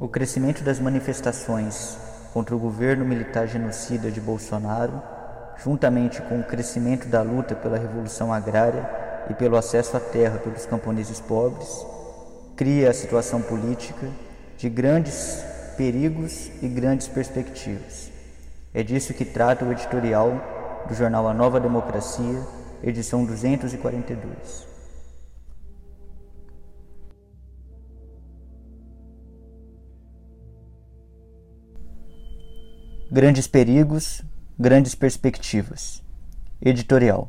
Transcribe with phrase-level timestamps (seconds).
[0.00, 1.98] O crescimento das manifestações
[2.32, 5.02] contra o governo militar genocida de Bolsonaro,
[5.62, 8.88] juntamente com o crescimento da luta pela revolução agrária
[9.28, 11.68] e pelo acesso à terra pelos camponeses pobres,
[12.56, 14.08] cria a situação política
[14.56, 15.44] de grandes
[15.76, 18.10] perigos e grandes perspectivas.
[18.72, 22.40] É disso que trata o editorial do jornal A Nova Democracia,
[22.82, 24.69] edição 242.
[33.12, 34.22] Grandes perigos,
[34.56, 36.00] grandes perspectivas.
[36.62, 37.28] Editorial.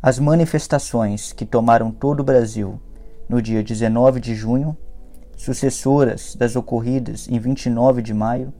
[0.00, 2.80] As manifestações que tomaram todo o Brasil
[3.28, 4.76] no dia 19 de junho,
[5.36, 8.54] sucessoras das ocorridas em 29 de maio,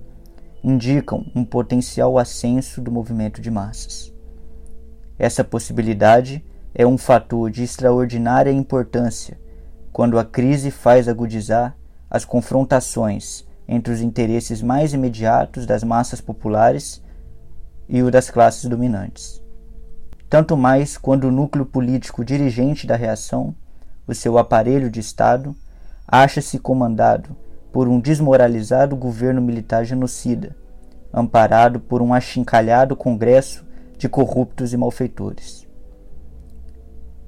[0.60, 4.12] indicam um potencial ascenso do movimento de massas.
[5.16, 6.44] Essa possibilidade
[6.74, 9.38] é um fator de extraordinária importância
[9.92, 11.76] quando a crise faz agudizar
[12.10, 17.02] as confrontações entre os interesses mais imediatos das massas populares
[17.88, 19.42] e o das classes dominantes.
[20.28, 23.54] Tanto mais quando o núcleo político dirigente da reação,
[24.06, 25.54] o seu aparelho de Estado,
[26.06, 27.36] acha-se comandado
[27.72, 30.54] por um desmoralizado governo militar genocida,
[31.12, 33.64] amparado por um achincalhado congresso
[33.96, 35.66] de corruptos e malfeitores.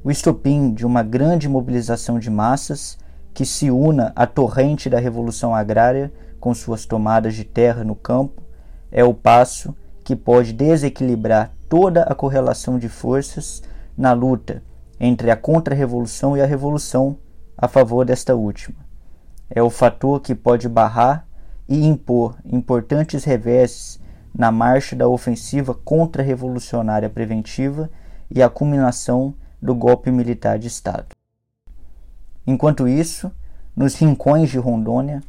[0.05, 2.99] O estopim de uma grande mobilização de massas
[3.37, 6.11] que se una à torrente da revolução agrária
[6.41, 8.43] com suas tomadas de terra no campo,
[8.91, 13.63] é o passo que pode desequilibrar toda a correlação de forças
[13.95, 14.63] na luta
[14.99, 17.19] entre a contra-revolução e a revolução
[17.59, 18.79] a favor desta última.
[19.51, 21.27] É o fator que pode barrar
[21.69, 24.01] e impor importantes reveses
[24.35, 27.91] na marcha da ofensiva contra-revolucionária preventiva
[28.31, 31.16] e a culminação do golpe militar de Estado.
[32.47, 33.33] Enquanto isso,
[33.75, 35.23] nos rincões de Rondônia,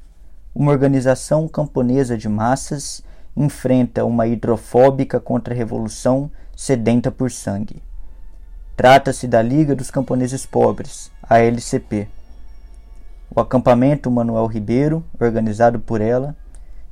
[0.53, 3.03] uma organização camponesa de massas
[3.35, 7.81] enfrenta uma hidrofóbica contra-revolução sedenta por sangue.
[8.75, 12.07] Trata-se da Liga dos Camponeses Pobres, a LCP.
[13.35, 16.35] O acampamento Manuel Ribeiro, organizado por ela,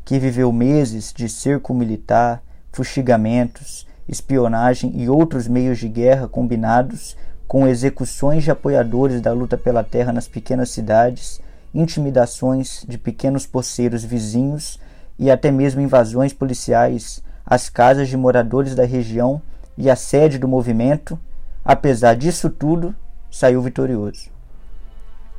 [0.03, 2.41] que viveu meses de cerco militar,
[2.71, 7.15] fustigamentos, espionagem e outros meios de guerra combinados
[7.47, 11.41] com execuções de apoiadores da luta pela terra nas pequenas cidades
[11.75, 14.79] intimidações de pequenos poceiros vizinhos
[15.19, 19.41] e até mesmo invasões policiais às casas de moradores da região
[19.77, 21.19] e à sede do movimento,
[21.65, 22.95] apesar disso tudo,
[23.29, 24.29] saiu vitorioso.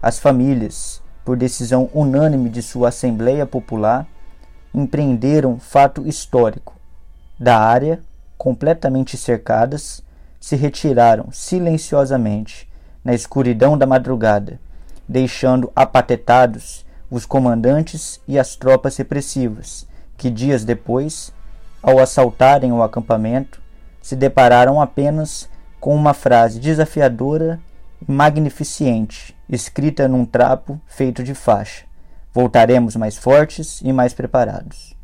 [0.03, 4.06] As famílias, por decisão unânime de sua Assembleia Popular,
[4.75, 6.77] empreenderam fato histórico.
[7.41, 8.00] Da área,
[8.37, 10.03] completamente cercadas,
[10.46, 12.68] se retiraram silenciosamente,
[13.04, 14.60] na escuridão da madrugada,
[15.08, 21.32] deixando apatetados os comandantes e as tropas repressivas, que dias depois,
[21.82, 23.60] ao assaltarem o acampamento,
[24.00, 25.48] se depararam apenas
[25.81, 27.58] com uma frase desafiadora
[28.00, 31.87] e magnificente, escrita num trapo feito de faixa:
[32.32, 34.94] Voltaremos mais fortes e mais preparados.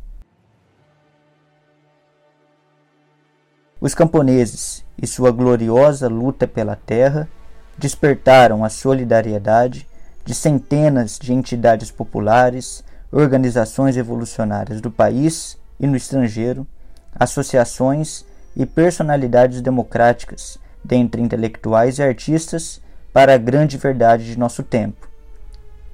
[3.81, 7.29] Os camponeses e sua gloriosa luta pela terra
[7.77, 9.89] despertaram a solidariedade
[10.25, 16.65] de centenas de entidades populares, organizações revolucionárias do país e no estrangeiro,
[17.13, 22.81] associações e personalidades democráticas, dentre intelectuais e artistas,
[23.13, 25.09] para a grande verdade de nosso tempo.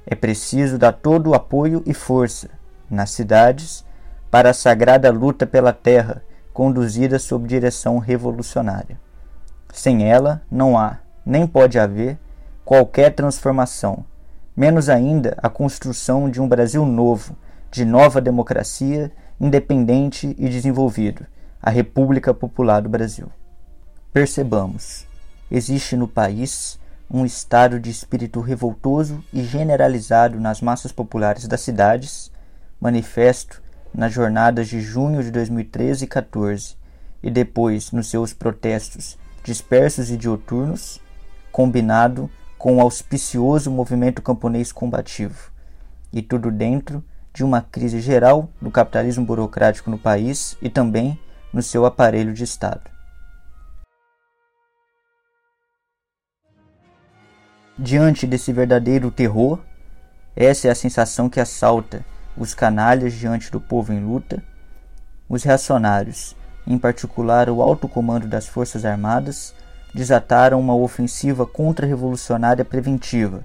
[0.06, 2.50] É preciso dar todo o apoio e força,
[2.90, 3.84] nas cidades,
[4.30, 6.22] para a sagrada luta pela terra
[6.58, 8.98] conduzida sob direção revolucionária.
[9.72, 12.18] Sem ela, não há, nem pode haver,
[12.64, 14.04] qualquer transformação,
[14.56, 17.36] menos ainda a construção de um Brasil novo,
[17.70, 21.24] de nova democracia, independente e desenvolvido,
[21.62, 23.30] a República Popular do Brasil.
[24.12, 25.06] Percebamos,
[25.48, 26.76] existe no país
[27.08, 32.32] um estado de espírito revoltoso e generalizado nas massas populares das cidades,
[32.80, 33.62] manifesto
[33.94, 36.76] nas jornadas de junho de 2013 e 14,
[37.22, 41.00] e depois nos seus protestos dispersos e dioturnos,
[41.50, 45.50] combinado com o auspicioso movimento camponês combativo,
[46.12, 47.02] e tudo dentro
[47.32, 51.18] de uma crise geral do capitalismo burocrático no país e também
[51.52, 52.90] no seu aparelho de Estado.
[57.78, 59.60] Diante desse verdadeiro terror,
[60.34, 62.04] essa é a sensação que assalta
[62.38, 64.42] os canalhas diante do povo em luta,
[65.28, 66.36] os reacionários,
[66.66, 69.54] em particular o alto comando das Forças Armadas,
[69.92, 73.44] desataram uma ofensiva contra-revolucionária preventiva,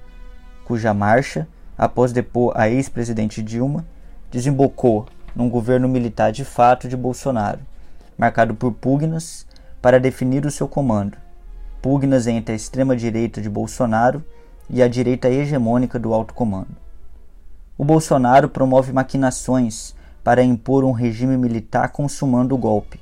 [0.64, 3.84] cuja marcha, após depor a ex-presidente Dilma,
[4.32, 7.60] desembocou num governo militar de fato de Bolsonaro,
[8.16, 9.48] marcado por pugnas
[9.82, 11.18] para definir o seu comando,
[11.82, 14.24] pugnas entre a extrema-direita de Bolsonaro
[14.70, 16.83] e a direita hegemônica do alto comando.
[17.76, 23.00] O Bolsonaro promove maquinações para impor um regime militar consumando o golpe,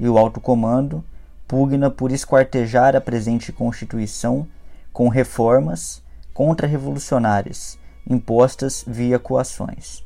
[0.00, 1.04] e o alto comando
[1.46, 4.46] pugna por esquartejar a presente Constituição
[4.92, 6.02] com reformas
[6.32, 7.78] contra-revolucionárias
[8.08, 10.04] impostas via coações.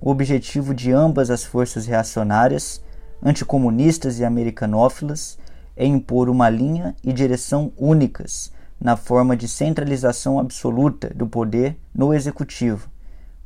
[0.00, 2.82] O objetivo de ambas as forças reacionárias,
[3.22, 5.38] anticomunistas e americanófilas,
[5.76, 12.12] é impor uma linha e direção únicas na forma de centralização absoluta do poder no
[12.12, 12.90] executivo,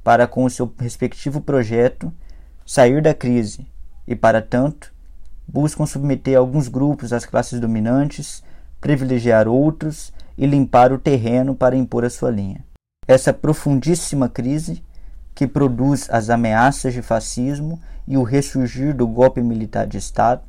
[0.09, 2.11] para, com o seu respectivo projeto,
[2.65, 3.67] sair da crise
[4.07, 4.91] e, para tanto,
[5.47, 8.43] buscam submeter alguns grupos às classes dominantes,
[8.81, 12.65] privilegiar outros e limpar o terreno para impor a sua linha.
[13.07, 14.83] Essa profundíssima crise,
[15.35, 20.41] que produz as ameaças de fascismo e o ressurgir do golpe militar de Estado,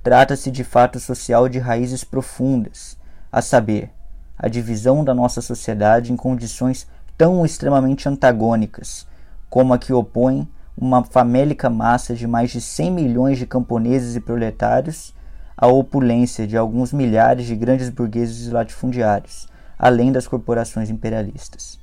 [0.00, 2.96] trata-se de fato social de raízes profundas,
[3.32, 3.90] a saber,
[4.38, 6.86] a divisão da nossa sociedade em condições
[7.16, 9.06] tão extremamente antagônicas,
[9.48, 10.46] como a que opõe
[10.76, 15.14] uma famélica massa de mais de 100 milhões de camponeses e proletários
[15.56, 19.48] à opulência de alguns milhares de grandes burgueses e latifundiários,
[19.78, 21.78] além das corporações imperialistas.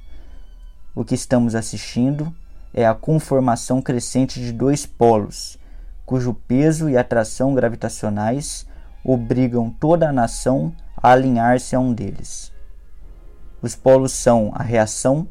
[0.94, 2.32] O que estamos assistindo
[2.72, 5.58] é a conformação crescente de dois polos,
[6.06, 8.68] cujo peso e atração gravitacionais
[9.04, 12.53] obrigam toda a nação a alinhar-se a um deles.
[13.64, 15.26] Os polos são a reação,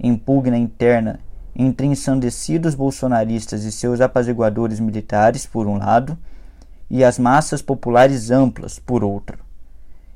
[0.00, 1.20] impugna interna
[1.54, 6.18] entre ensandecidos bolsonaristas e seus apaziguadores militares, por um lado,
[6.90, 9.38] e as massas populares amplas, por outro.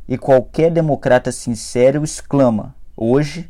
[0.08, 3.48] E qualquer democrata sincero exclama, hoje,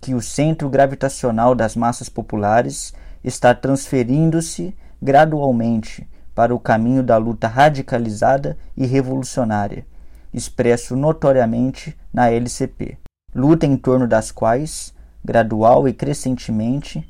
[0.00, 2.92] que o centro gravitacional das massas populares
[3.22, 9.86] está transferindo-se gradualmente para o caminho da luta radicalizada e revolucionária,
[10.32, 12.98] expresso notoriamente na LCP
[13.34, 14.94] luta em torno das quais,
[15.24, 17.04] gradual e crescentemente,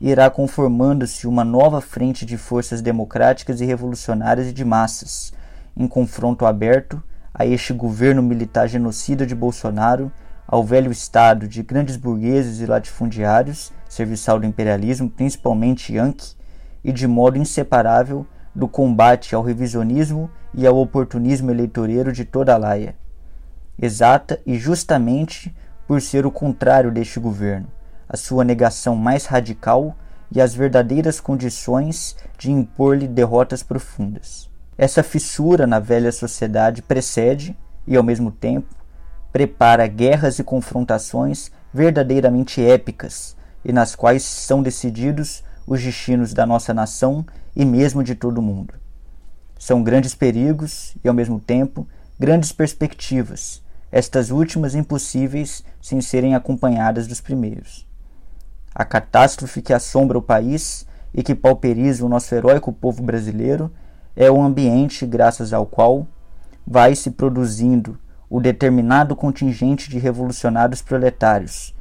[0.00, 5.32] irá conformando-se uma nova frente de forças democráticas e revolucionárias e de massas,
[5.76, 7.02] em confronto aberto
[7.32, 10.10] a este governo militar genocida de Bolsonaro,
[10.46, 16.34] ao velho Estado de grandes burgueses e latifundiários, serviçal do imperialismo, principalmente Yankee,
[16.82, 22.58] e de modo inseparável do combate ao revisionismo e ao oportunismo eleitoreiro de toda a
[22.58, 22.96] laia.
[23.80, 25.54] Exata e justamente
[25.88, 27.66] por ser o contrário deste governo,
[28.06, 29.96] a sua negação mais radical
[30.30, 34.50] e as verdadeiras condições de impor-lhe derrotas profundas.
[34.76, 38.74] Essa fissura na velha sociedade precede e, ao mesmo tempo,
[39.32, 46.74] prepara guerras e confrontações verdadeiramente épicas e nas quais são decididos os destinos da nossa
[46.74, 47.24] nação
[47.56, 48.74] e mesmo de todo o mundo.
[49.58, 51.88] São grandes perigos e, ao mesmo tempo,
[52.20, 57.86] grandes perspectivas estas últimas impossíveis sem serem acompanhadas dos primeiros.
[58.74, 63.72] A catástrofe que assombra o país e que pauperiza o nosso heróico povo brasileiro
[64.14, 66.06] é o ambiente graças ao qual
[66.66, 71.74] vai se produzindo o determinado contingente de revolucionários proletários,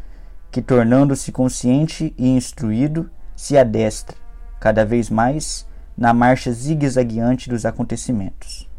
[0.50, 4.16] que, tornando-se consciente e instruído, se adestra,
[4.60, 8.70] cada vez mais, na marcha zigue-zagueante dos acontecimentos.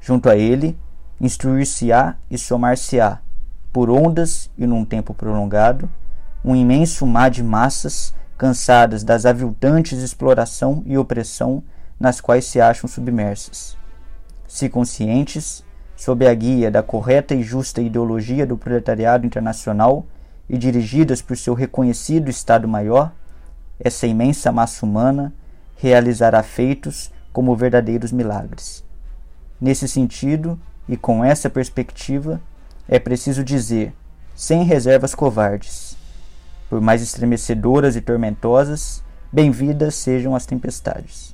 [0.00, 0.76] Junto a ele,
[1.20, 3.18] instruir-se-á e somar-se-á,
[3.72, 5.88] por ondas e num tempo prolongado,
[6.44, 11.62] um imenso mar de massas cansadas das aviltantes exploração e opressão
[11.98, 13.76] nas quais se acham submersas.
[14.48, 15.62] Se conscientes,
[15.94, 20.06] sob a guia da correta e justa ideologia do proletariado internacional
[20.48, 23.12] e dirigidas por seu reconhecido Estado-Maior,
[23.78, 25.32] essa imensa massa humana
[25.76, 28.82] realizará feitos como verdadeiros milagres.
[29.60, 30.58] Nesse sentido,
[30.90, 32.40] e com essa perspectiva,
[32.88, 33.92] é preciso dizer,
[34.34, 35.96] sem reservas covardes,
[36.68, 39.00] por mais estremecedoras e tormentosas,
[39.32, 41.32] bem-vindas sejam as tempestades.